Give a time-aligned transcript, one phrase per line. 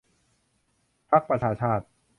[1.09, 1.85] พรรคประชาชาติ